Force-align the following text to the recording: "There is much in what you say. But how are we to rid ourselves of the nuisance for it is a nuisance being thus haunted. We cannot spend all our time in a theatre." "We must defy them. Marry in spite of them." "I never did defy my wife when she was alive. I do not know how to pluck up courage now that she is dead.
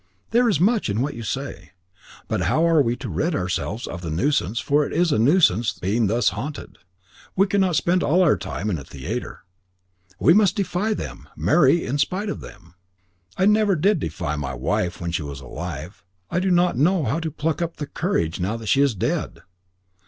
"There 0.31 0.49
is 0.49 0.59
much 0.59 0.89
in 0.89 1.01
what 1.01 1.13
you 1.13 1.21
say. 1.21 1.73
But 2.27 2.41
how 2.49 2.67
are 2.67 2.81
we 2.81 2.95
to 2.95 3.07
rid 3.07 3.35
ourselves 3.35 3.85
of 3.85 4.01
the 4.01 4.09
nuisance 4.09 4.57
for 4.59 4.83
it 4.83 4.91
is 4.91 5.11
a 5.11 5.19
nuisance 5.19 5.73
being 5.77 6.07
thus 6.07 6.29
haunted. 6.29 6.79
We 7.35 7.45
cannot 7.45 7.75
spend 7.75 8.01
all 8.01 8.23
our 8.23 8.35
time 8.35 8.71
in 8.71 8.79
a 8.79 8.83
theatre." 8.83 9.41
"We 10.19 10.33
must 10.33 10.55
defy 10.55 10.95
them. 10.95 11.29
Marry 11.35 11.85
in 11.85 11.99
spite 11.99 12.29
of 12.29 12.39
them." 12.39 12.73
"I 13.37 13.45
never 13.45 13.75
did 13.75 13.99
defy 13.99 14.35
my 14.37 14.55
wife 14.55 14.99
when 14.99 15.11
she 15.11 15.21
was 15.21 15.39
alive. 15.39 16.03
I 16.31 16.39
do 16.39 16.49
not 16.49 16.75
know 16.79 17.03
how 17.03 17.19
to 17.19 17.29
pluck 17.29 17.61
up 17.61 17.79
courage 17.93 18.39
now 18.39 18.57
that 18.57 18.69
she 18.69 18.81
is 18.81 18.95
dead. 18.95 19.43